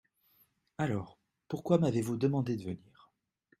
[0.79, 3.11] Alors, pourquoi m’avez-vous demandé de venir?